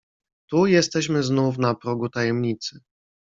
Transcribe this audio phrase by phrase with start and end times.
[0.49, 2.79] "Tu jesteśmy znów na progu tajemnicy."